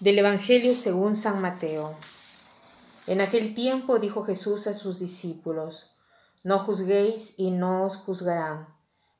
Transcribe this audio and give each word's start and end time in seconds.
Del 0.00 0.18
Evangelio 0.18 0.74
según 0.74 1.14
San 1.14 1.42
Mateo. 1.42 1.94
En 3.06 3.20
aquel 3.20 3.52
tiempo 3.52 3.98
dijo 3.98 4.22
Jesús 4.22 4.66
a 4.66 4.72
sus 4.72 4.98
discípulos, 4.98 5.94
No 6.42 6.58
juzguéis 6.58 7.34
y 7.36 7.50
no 7.50 7.84
os 7.84 7.98
juzgarán, 7.98 8.66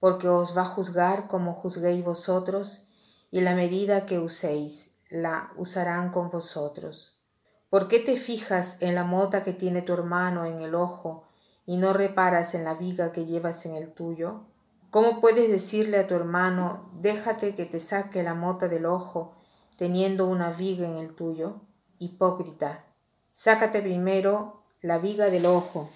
porque 0.00 0.28
os 0.28 0.54
va 0.54 0.62
a 0.62 0.66
juzgar 0.66 1.28
como 1.28 1.54
juzguéis 1.54 2.04
vosotros, 2.04 2.90
y 3.30 3.40
la 3.40 3.54
medida 3.54 4.04
que 4.04 4.18
uséis 4.18 4.98
la 5.08 5.50
usarán 5.56 6.10
con 6.10 6.28
vosotros. 6.28 7.22
¿Por 7.70 7.88
qué 7.88 7.98
te 7.98 8.18
fijas 8.18 8.76
en 8.82 8.94
la 8.94 9.04
mota 9.04 9.44
que 9.44 9.54
tiene 9.54 9.80
tu 9.80 9.94
hermano 9.94 10.44
en 10.44 10.60
el 10.60 10.74
ojo 10.74 11.24
y 11.64 11.78
no 11.78 11.94
reparas 11.94 12.54
en 12.54 12.64
la 12.64 12.74
viga 12.74 13.12
que 13.12 13.24
llevas 13.24 13.64
en 13.64 13.76
el 13.76 13.94
tuyo? 13.94 14.42
¿Cómo 14.90 15.22
puedes 15.22 15.50
decirle 15.50 15.96
a 15.96 16.06
tu 16.06 16.14
hermano, 16.14 16.90
déjate 17.00 17.54
que 17.54 17.64
te 17.64 17.80
saque 17.80 18.22
la 18.22 18.34
mota 18.34 18.68
del 18.68 18.84
ojo, 18.84 19.35
teniendo 19.76 20.26
una 20.26 20.50
viga 20.50 20.86
en 20.86 20.96
el 20.96 21.14
tuyo? 21.14 21.60
Hipócrita, 21.98 22.84
sácate 23.30 23.80
primero 23.80 24.62
la 24.82 24.98
viga 24.98 25.30
del 25.30 25.46
ojo, 25.46 25.90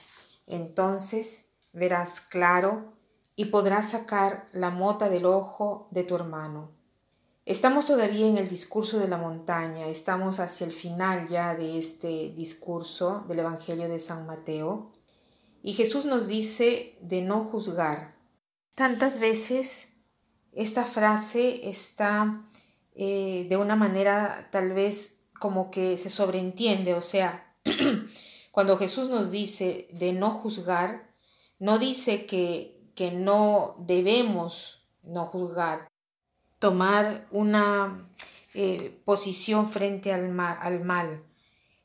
entonces 0.46 1.46
verás 1.72 2.20
claro 2.20 2.92
y 3.36 3.46
podrás 3.46 3.90
sacar 3.90 4.46
la 4.52 4.70
mota 4.70 5.08
del 5.08 5.26
ojo 5.26 5.88
de 5.90 6.04
tu 6.04 6.14
hermano. 6.14 6.70
Estamos 7.46 7.86
todavía 7.86 8.26
en 8.26 8.38
el 8.38 8.48
discurso 8.48 8.98
de 8.98 9.08
la 9.08 9.16
montaña, 9.16 9.86
estamos 9.86 10.40
hacia 10.40 10.66
el 10.66 10.72
final 10.72 11.26
ya 11.26 11.54
de 11.54 11.78
este 11.78 12.30
discurso 12.30 13.24
del 13.28 13.40
Evangelio 13.40 13.88
de 13.88 13.98
San 13.98 14.26
Mateo, 14.26 14.92
y 15.62 15.72
Jesús 15.72 16.04
nos 16.04 16.28
dice 16.28 16.96
de 17.00 17.22
no 17.22 17.42
juzgar. 17.42 18.14
Tantas 18.74 19.18
veces 19.18 19.94
esta 20.52 20.84
frase 20.84 21.68
está 21.68 22.46
eh, 22.94 23.46
de 23.48 23.56
una 23.56 23.76
manera 23.76 24.48
tal 24.50 24.72
vez 24.72 25.20
como 25.38 25.70
que 25.70 25.96
se 25.96 26.10
sobreentiende, 26.10 26.94
o 26.94 27.00
sea, 27.00 27.54
cuando 28.52 28.76
Jesús 28.76 29.08
nos 29.08 29.30
dice 29.30 29.88
de 29.92 30.12
no 30.12 30.30
juzgar, 30.30 31.10
no 31.58 31.78
dice 31.78 32.26
que, 32.26 32.78
que 32.94 33.10
no 33.10 33.76
debemos 33.78 34.86
no 35.02 35.24
juzgar, 35.24 35.88
tomar 36.58 37.26
una 37.30 38.08
eh, 38.54 38.98
posición 39.04 39.68
frente 39.68 40.12
al 40.12 40.38
al 40.38 40.84
mal. 40.84 41.22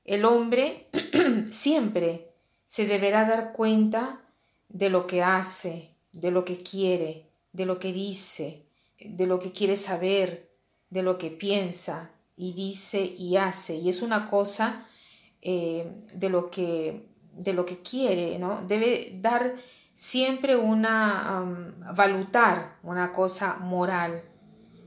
El 0.03 0.25
hombre 0.25 0.89
siempre 1.51 2.31
se 2.65 2.85
deberá 2.85 3.25
dar 3.25 3.53
cuenta 3.53 4.21
de 4.69 4.89
lo 4.89 5.07
que 5.07 5.23
hace, 5.23 5.95
de 6.11 6.31
lo 6.31 6.43
que 6.45 6.57
quiere, 6.57 7.29
de 7.53 7.65
lo 7.65 7.79
que 7.79 7.93
dice, 7.93 8.65
de 8.99 9.27
lo 9.27 9.39
que 9.39 9.51
quiere 9.51 9.77
saber, 9.77 10.44
de 10.95 11.03
lo 11.03 11.17
que 11.17 11.29
piensa 11.29 12.09
y 12.37 12.53
dice 12.53 13.01
y 13.01 13.35
hace. 13.35 13.75
Y 13.75 13.89
es 13.89 14.01
una 14.01 14.23
cosa 14.23 14.87
eh, 15.41 15.99
de, 16.13 16.29
lo 16.29 16.49
que, 16.49 17.09
de 17.33 17.51
lo 17.51 17.65
que 17.65 17.81
quiere, 17.81 18.39
¿no? 18.39 18.61
Debe 18.65 19.11
dar 19.21 19.55
siempre 19.93 20.55
una, 20.55 21.43
valutar 21.93 22.77
una 22.81 23.11
cosa 23.11 23.57
moral. 23.57 24.23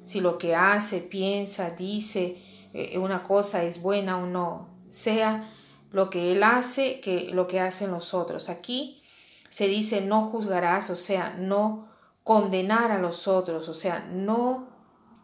Si 0.02 0.20
lo 0.20 0.38
que 0.38 0.56
hace, 0.56 1.00
piensa, 1.00 1.68
dice, 1.68 2.42
eh, 2.72 2.96
una 2.96 3.22
cosa 3.22 3.62
es 3.62 3.82
buena 3.82 4.16
o 4.16 4.24
no, 4.24 4.70
sea 4.88 5.46
lo 5.90 6.08
que 6.08 6.32
él 6.32 6.42
hace 6.42 7.00
que 7.00 7.28
lo 7.32 7.46
que 7.46 7.60
hacen 7.60 7.90
los 7.90 8.14
otros. 8.14 8.48
Aquí 8.48 9.02
se 9.50 9.66
dice 9.66 10.00
no 10.00 10.22
juzgarás, 10.22 10.88
o 10.88 10.96
sea, 10.96 11.34
no 11.38 11.86
condenar 12.24 12.92
a 12.92 12.98
los 12.98 13.28
otros, 13.28 13.68
o 13.68 13.74
sea, 13.74 14.06
no 14.10 14.77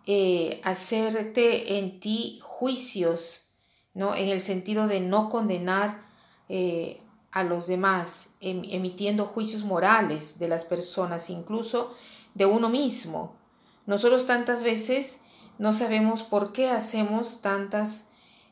eh, 0.07 0.61
hacerte 0.65 1.79
en 1.79 1.99
ti 1.99 2.39
juicios, 2.43 3.55
¿no? 3.95 4.15
En 4.15 4.29
el 4.29 4.41
sentido 4.41 4.87
de 4.87 5.01
no 5.01 5.31
condenar 5.31 6.07
eh, 6.49 7.01
a 7.31 7.43
los 7.43 7.67
demás, 7.67 8.29
em, 8.41 8.63
emitiendo 8.71 9.25
juicios 9.25 9.65
morales 9.65 10.39
de 10.39 10.49
las 10.49 10.65
personas, 10.65 11.31
incluso 11.31 11.95
de 12.35 12.45
uno 12.45 12.69
mismo. 12.69 13.35
Nosotros 13.87 14.27
tantas 14.27 14.63
veces 14.63 15.21
no 15.59 15.73
sabemos 15.73 16.23
por 16.23 16.53
qué 16.53 16.69
hacemos 16.69 17.41
tantas 17.41 18.09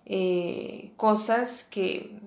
eh, 0.07 0.93
cosas 0.97 1.65
que 1.65 2.19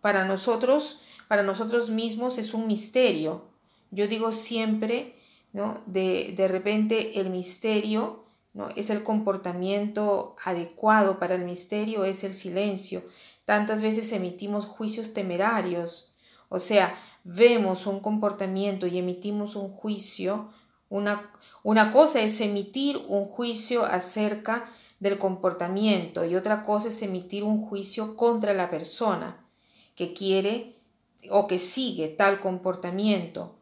para 0.00 0.24
nosotros, 0.24 1.00
para 1.28 1.42
nosotros 1.42 1.90
mismos 1.90 2.38
es 2.38 2.54
un 2.54 2.66
misterio. 2.66 3.44
Yo 3.90 4.08
digo 4.08 4.32
siempre, 4.32 5.16
¿no? 5.52 5.82
De, 5.86 6.32
de 6.34 6.48
repente 6.48 7.20
el 7.20 7.30
misterio 7.30 8.24
es 8.74 8.90
el 8.90 9.02
comportamiento 9.02 10.36
adecuado 10.44 11.18
para 11.18 11.34
el 11.34 11.44
misterio, 11.44 12.04
es 12.04 12.24
el 12.24 12.32
silencio. 12.32 13.02
Tantas 13.44 13.82
veces 13.82 14.12
emitimos 14.12 14.66
juicios 14.66 15.12
temerarios, 15.12 16.12
o 16.48 16.58
sea, 16.58 16.98
vemos 17.24 17.86
un 17.86 18.00
comportamiento 18.00 18.86
y 18.86 18.98
emitimos 18.98 19.54
un 19.54 19.68
juicio. 19.68 20.50
Una, 20.88 21.30
una 21.62 21.90
cosa 21.90 22.20
es 22.20 22.40
emitir 22.40 22.96
un 23.08 23.26
juicio 23.26 23.84
acerca 23.84 24.70
del 24.98 25.18
comportamiento 25.18 26.24
y 26.24 26.34
otra 26.34 26.62
cosa 26.62 26.88
es 26.88 27.02
emitir 27.02 27.44
un 27.44 27.64
juicio 27.64 28.16
contra 28.16 28.54
la 28.54 28.70
persona 28.70 29.44
que 29.94 30.12
quiere 30.12 30.76
o 31.30 31.46
que 31.46 31.58
sigue 31.58 32.08
tal 32.08 32.40
comportamiento. 32.40 33.56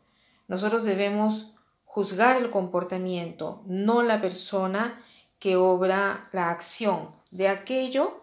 Nosotros 0.49 0.85
debemos 0.85 1.56
juzgar 1.97 2.37
el 2.37 2.51
comportamiento, 2.51 3.63
no 3.65 4.03
la 4.03 4.21
persona 4.21 5.03
que 5.39 5.57
obra 5.57 6.23
la 6.33 6.51
acción. 6.51 7.09
De 7.31 7.49
aquello 7.49 8.21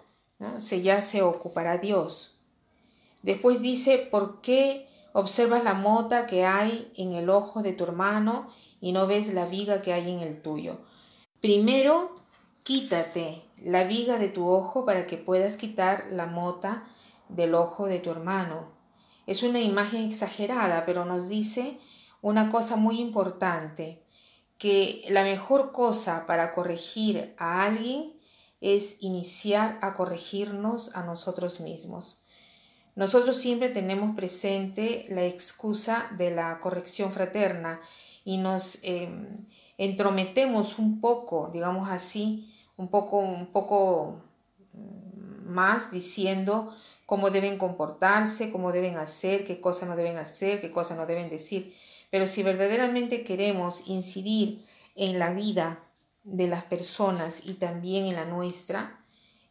se 0.59 0.83
ya 0.83 1.01
se 1.01 1.23
ocupará 1.23 1.79
Dios. 1.79 2.39
Después 3.23 3.63
dice, 3.63 3.97
¿por 3.97 4.41
qué 4.41 4.87
observas 5.13 5.63
la 5.63 5.73
mota 5.73 6.27
que 6.27 6.45
hay 6.45 6.93
en 6.95 7.13
el 7.13 7.31
ojo 7.31 7.63
de 7.63 7.73
tu 7.73 7.83
hermano 7.83 8.47
y 8.79 8.91
no 8.91 9.07
ves 9.07 9.33
la 9.33 9.47
viga 9.47 9.81
que 9.81 9.91
hay 9.91 10.11
en 10.11 10.19
el 10.19 10.43
tuyo? 10.43 10.77
Primero 11.41 12.13
Quítate 12.63 13.41
la 13.61 13.83
viga 13.83 14.17
de 14.19 14.29
tu 14.29 14.47
ojo 14.47 14.85
para 14.85 15.05
que 15.05 15.17
puedas 15.17 15.57
quitar 15.57 16.05
la 16.11 16.27
mota 16.27 16.85
del 17.27 17.55
ojo 17.55 17.87
de 17.87 17.99
tu 17.99 18.09
hermano. 18.09 18.69
Es 19.27 19.43
una 19.43 19.59
imagen 19.59 20.05
exagerada, 20.05 20.85
pero 20.85 21.03
nos 21.03 21.27
dice 21.27 21.77
una 22.23 22.49
cosa 22.49 22.77
muy 22.77 22.99
importante, 22.99 24.01
que 24.57 25.05
la 25.09 25.23
mejor 25.23 25.73
cosa 25.73 26.25
para 26.25 26.53
corregir 26.53 27.35
a 27.37 27.65
alguien 27.65 28.13
es 28.61 28.97
iniciar 29.01 29.77
a 29.81 29.93
corregirnos 29.93 30.95
a 30.95 31.03
nosotros 31.03 31.59
mismos. 31.59 32.23
Nosotros 32.95 33.35
siempre 33.35 33.67
tenemos 33.69 34.15
presente 34.15 35.05
la 35.09 35.25
excusa 35.25 36.07
de 36.17 36.31
la 36.31 36.59
corrección 36.59 37.11
fraterna 37.11 37.81
y 38.23 38.37
nos 38.37 38.79
em, 38.83 39.35
entrometemos 39.77 40.79
un 40.79 41.01
poco, 41.01 41.49
digamos 41.51 41.89
así, 41.89 42.53
un 42.77 42.87
poco, 42.87 43.19
un 43.19 43.47
poco 43.47 44.21
mm, 44.71 45.49
más 45.49 45.91
diciendo 45.91 46.73
cómo 47.05 47.29
deben 47.29 47.57
comportarse, 47.57 48.51
cómo 48.51 48.71
deben 48.71 48.97
hacer, 48.97 49.43
qué 49.43 49.59
cosas 49.59 49.89
no 49.89 49.95
deben 49.95 50.17
hacer, 50.17 50.61
qué 50.61 50.71
cosas 50.71 50.97
no 50.97 51.05
deben 51.05 51.29
decir. 51.29 51.75
Pero 52.09 52.27
si 52.27 52.43
verdaderamente 52.43 53.23
queremos 53.23 53.87
incidir 53.87 54.65
en 54.95 55.19
la 55.19 55.31
vida 55.31 55.83
de 56.23 56.47
las 56.47 56.63
personas 56.63 57.41
y 57.45 57.55
también 57.55 58.05
en 58.05 58.15
la 58.15 58.25
nuestra, 58.25 59.03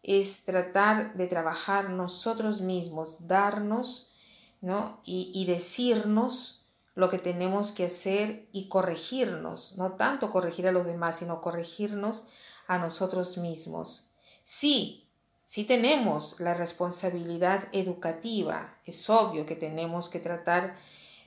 es 0.02 0.44
tratar 0.44 1.14
de 1.14 1.26
trabajar 1.26 1.90
nosotros 1.90 2.60
mismos, 2.60 3.26
darnos 3.28 4.12
¿no? 4.60 5.00
y, 5.04 5.30
y 5.34 5.44
decirnos 5.46 6.66
lo 6.94 7.08
que 7.08 7.18
tenemos 7.18 7.72
que 7.72 7.86
hacer 7.86 8.48
y 8.52 8.68
corregirnos, 8.68 9.76
no 9.76 9.92
tanto 9.92 10.28
corregir 10.28 10.66
a 10.66 10.72
los 10.72 10.84
demás, 10.84 11.16
sino 11.16 11.40
corregirnos 11.40 12.24
a 12.66 12.78
nosotros 12.78 13.38
mismos. 13.38 14.10
Sí, 14.42 15.08
sí 15.44 15.64
tenemos 15.64 16.36
la 16.38 16.54
responsabilidad 16.54 17.68
educativa, 17.72 18.76
es 18.84 19.08
obvio 19.10 19.46
que 19.46 19.56
tenemos 19.56 20.08
que 20.08 20.20
tratar 20.20 20.76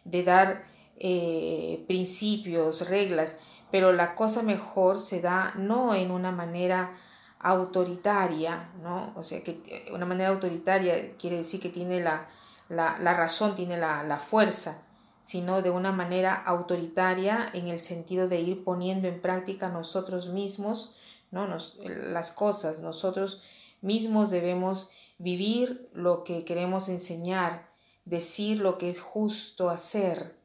de 0.04 0.24
dar 0.24 0.64
eh, 0.98 1.84
principios, 1.88 2.90
reglas, 2.90 3.38
pero 3.72 3.92
la 3.92 4.16
cosa 4.16 4.42
mejor 4.42 5.00
se 5.00 5.22
da 5.22 5.54
no 5.56 5.96
en 5.96 6.12
una 6.12 6.32
manera 6.32 6.98
autoritaria, 7.40 8.72
¿no? 8.82 9.14
O 9.16 9.24
sea, 9.24 9.44
que 9.44 9.62
eh, 9.68 9.92
una 9.94 10.06
manera 10.06 10.30
autoritaria 10.30 11.16
quiere 11.18 11.38
decir 11.38 11.60
que 11.60 11.70
tiene 11.70 12.00
la, 12.00 12.28
la, 12.70 12.98
la 13.00 13.14
razón, 13.14 13.56
tiene 13.56 13.78
la, 13.78 14.04
la 14.04 14.18
fuerza, 14.18 14.82
sino 15.22 15.62
de 15.62 15.72
una 15.72 15.92
manera 15.92 16.36
autoritaria 16.36 17.50
en 17.54 17.68
el 17.68 17.80
sentido 17.80 18.28
de 18.28 18.42
ir 18.42 18.64
poniendo 18.64 19.08
en 19.08 19.22
práctica 19.22 19.70
nosotros 19.70 20.30
mismos 20.30 20.96
¿no? 21.32 21.48
las 21.48 22.32
cosas, 22.32 22.80
nosotros 22.80 23.42
mismos 23.82 24.32
debemos 24.32 24.90
vivir 25.18 25.90
lo 25.94 26.24
que 26.24 26.44
queremos 26.44 26.90
enseñar, 26.90 27.70
decir 28.06 28.60
lo 28.60 28.78
que 28.78 28.90
es 28.90 29.00
justo 29.00 29.70
hacer. 29.70 30.36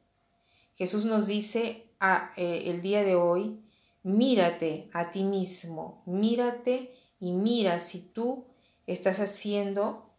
Jesús 0.76 1.04
nos 1.04 1.26
dice 1.26 1.86
a, 1.98 2.32
eh, 2.36 2.64
el 2.66 2.82
día 2.82 3.04
de 3.04 3.14
hoy, 3.14 3.60
mírate 4.02 4.88
a 4.92 5.10
ti 5.10 5.24
mismo, 5.24 6.02
mírate 6.06 6.94
y 7.18 7.32
mira 7.32 7.78
si 7.78 8.00
tú 8.00 8.46
estás 8.86 9.20
haciendo 9.20 10.10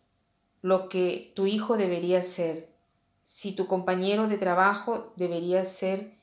lo 0.61 0.87
que 0.89 1.31
tu 1.35 1.47
hijo 1.47 1.77
debería 1.77 2.21
ser, 2.21 2.69
si 3.23 3.53
tu 3.53 3.65
compañero 3.65 4.27
de 4.27 4.37
trabajo 4.37 5.13
debería 5.15 5.65
ser, 5.65 6.17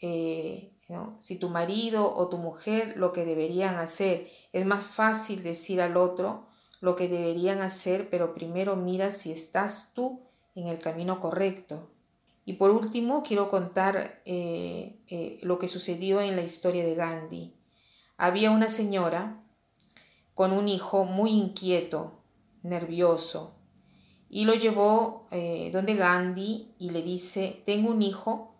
eh, 0.00 0.73
si 1.20 1.36
tu 1.36 1.48
marido 1.48 2.14
o 2.14 2.28
tu 2.28 2.38
mujer 2.38 2.96
lo 2.96 3.12
que 3.12 3.24
deberían 3.24 3.76
hacer. 3.76 4.28
Es 4.52 4.66
más 4.66 4.84
fácil 4.84 5.42
decir 5.42 5.82
al 5.82 5.96
otro 5.96 6.46
lo 6.80 6.96
que 6.96 7.08
deberían 7.08 7.62
hacer, 7.62 8.10
pero 8.10 8.34
primero 8.34 8.76
mira 8.76 9.12
si 9.12 9.32
estás 9.32 9.92
tú 9.94 10.20
en 10.54 10.68
el 10.68 10.78
camino 10.78 11.20
correcto. 11.20 11.90
Y 12.44 12.54
por 12.54 12.70
último, 12.70 13.22
quiero 13.22 13.48
contar 13.48 14.20
eh, 14.26 15.00
eh, 15.08 15.38
lo 15.42 15.58
que 15.58 15.68
sucedió 15.68 16.20
en 16.20 16.36
la 16.36 16.42
historia 16.42 16.84
de 16.84 16.94
Gandhi. 16.94 17.54
Había 18.16 18.50
una 18.50 18.68
señora 18.68 19.42
con 20.34 20.52
un 20.52 20.68
hijo 20.68 21.04
muy 21.04 21.30
inquieto, 21.30 22.20
nervioso, 22.62 23.54
y 24.28 24.44
lo 24.44 24.54
llevó 24.54 25.28
eh, 25.30 25.70
donde 25.72 25.94
Gandhi 25.94 26.74
y 26.78 26.90
le 26.90 27.02
dice, 27.02 27.62
tengo 27.64 27.90
un 27.90 28.02
hijo 28.02 28.53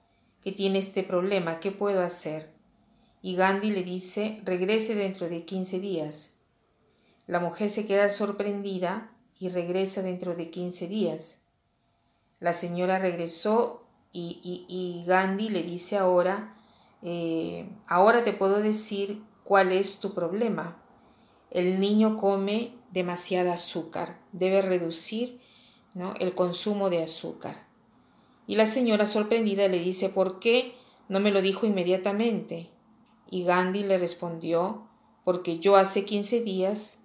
que 0.44 0.52
tiene 0.52 0.78
este 0.78 1.02
problema, 1.02 1.58
¿qué 1.58 1.72
puedo 1.72 2.02
hacer? 2.02 2.52
Y 3.22 3.34
Gandhi 3.34 3.70
le 3.70 3.82
dice, 3.82 4.40
regrese 4.44 4.94
dentro 4.94 5.30
de 5.30 5.46
15 5.46 5.80
días. 5.80 6.34
La 7.26 7.40
mujer 7.40 7.70
se 7.70 7.86
queda 7.86 8.10
sorprendida 8.10 9.10
y 9.40 9.48
regresa 9.48 10.02
dentro 10.02 10.34
de 10.34 10.50
15 10.50 10.86
días. 10.86 11.38
La 12.40 12.52
señora 12.52 12.98
regresó 12.98 13.86
y, 14.12 15.02
Gandhi 15.06 15.48
le 15.48 15.62
dice 15.62 15.96
ahora, 15.96 16.54
eh, 17.02 17.66
ahora 17.86 18.22
te 18.22 18.34
puedo 18.34 18.60
decir 18.60 19.22
cuál 19.44 19.72
es 19.72 19.98
tu 19.98 20.12
problema. 20.12 20.82
El 21.50 21.80
niño 21.80 22.18
come 22.18 22.74
demasiada 22.92 23.54
azúcar, 23.54 24.20
debe 24.32 24.60
reducir 24.60 25.40
el 26.20 26.34
consumo 26.34 26.90
de 26.90 27.02
azúcar. 27.02 27.66
Y 28.46 28.56
la 28.56 28.66
señora 28.66 29.06
sorprendida 29.06 29.68
le 29.68 29.78
dice, 29.78 30.08
¿por 30.08 30.38
qué 30.38 30.74
no 31.08 31.20
me 31.20 31.30
lo 31.30 31.42
dijo 31.42 31.66
inmediatamente? 31.66 32.70
Y 33.30 33.44
Gandhi 33.44 33.82
le 33.82 33.98
respondió, 33.98 34.88
porque 35.24 35.58
yo 35.58 35.76
hace 35.76 36.04
15 36.04 36.42
días 36.42 36.98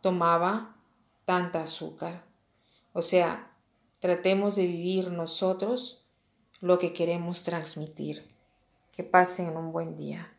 tomaba 0.00 0.76
tanta 1.24 1.62
azúcar. 1.62 2.24
O 2.92 3.02
sea, 3.02 3.52
tratemos 4.00 4.56
de 4.56 4.66
vivir 4.66 5.12
nosotros 5.12 6.06
lo 6.60 6.78
que 6.78 6.92
queremos 6.92 7.44
transmitir. 7.44 8.28
Que 8.92 9.04
pasen 9.04 9.56
un 9.56 9.72
buen 9.72 9.96
día. 9.96 10.36